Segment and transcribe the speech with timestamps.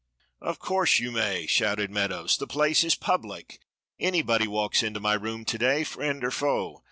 [0.41, 3.59] "Of course you may," shouted Meadows; "the place is public.
[3.99, 6.79] Anybody walks into my room to day, friend or foe.